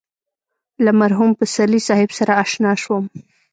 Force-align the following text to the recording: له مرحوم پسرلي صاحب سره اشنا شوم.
له 0.83 0.91
مرحوم 1.01 1.31
پسرلي 1.39 1.79
صاحب 1.87 2.09
سره 2.17 2.31
اشنا 2.43 2.71
شوم. 2.81 3.03